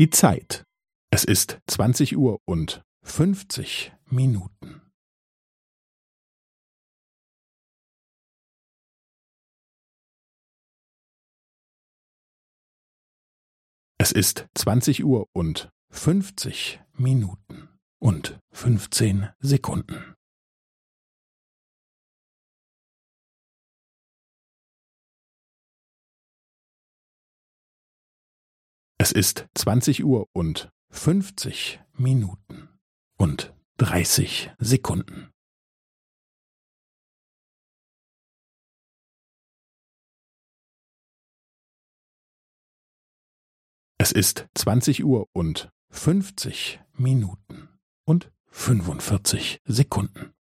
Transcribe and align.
Die 0.00 0.08
Zeit. 0.08 0.64
Es 1.10 1.24
ist 1.24 1.60
zwanzig 1.66 2.16
Uhr 2.16 2.38
und 2.46 2.80
fünfzig 3.02 3.92
Minuten. 4.06 4.80
Es 13.98 14.12
ist 14.12 14.48
zwanzig 14.54 15.04
Uhr 15.04 15.28
und 15.34 15.68
fünfzig 15.90 16.80
Minuten 16.94 17.68
und 17.98 18.40
fünfzehn 18.54 19.28
Sekunden. 19.40 20.09
Es 29.02 29.12
ist 29.12 29.48
zwanzig 29.54 30.04
Uhr 30.04 30.28
und 30.34 30.70
fünfzig 30.90 31.80
Minuten 31.94 32.68
und 33.16 33.54
dreißig 33.78 34.50
Sekunden. 34.58 35.30
Es 43.96 44.12
ist 44.12 44.48
zwanzig 44.54 45.02
Uhr 45.02 45.30
und 45.32 45.70
fünfzig 45.88 46.78
Minuten 46.92 47.70
und 48.04 48.30
fünfundvierzig 48.50 49.62
Sekunden. 49.64 50.34